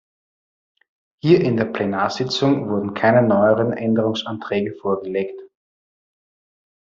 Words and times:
Hier 1.21 1.41
in 1.41 1.57
der 1.57 1.65
Plenarsitzung 1.65 2.67
wurden 2.69 2.95
keine 2.95 3.21
neuen 3.21 3.71
Änderungsanträge 3.71 4.73
vorgelegt. 4.73 5.39